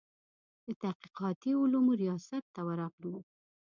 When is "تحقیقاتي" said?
0.81-1.51